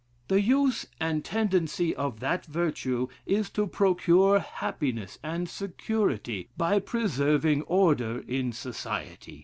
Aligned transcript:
The 0.29 0.41
use 0.41 0.87
and 0.99 1.23
tendency 1.23 1.95
of 1.95 2.21
that 2.21 2.47
virtue 2.47 3.07
is 3.27 3.51
to 3.51 3.67
procure 3.67 4.39
happiness 4.39 5.19
and 5.23 5.47
security, 5.47 6.49
by 6.57 6.79
preserving 6.79 7.61
order 7.67 8.23
in 8.27 8.51
society. 8.51 9.39